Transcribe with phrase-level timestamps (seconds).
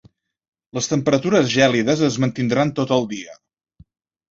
[0.77, 3.39] Les temperatures gèlides es mantindran tot el dia.